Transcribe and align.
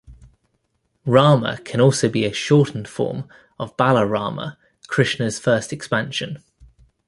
Rama 1.05 1.59
can 1.63 1.79
also 1.79 2.09
be 2.09 2.25
a 2.25 2.33
shortened 2.33 2.87
form 2.87 3.29
of 3.59 3.77
Balarama, 3.77 4.57
Krishna's 4.87 5.37
first 5.37 5.71
expansion. 5.71 6.41